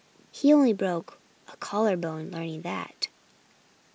[0.31, 1.19] He only broke
[1.53, 3.07] a collar bone learning that.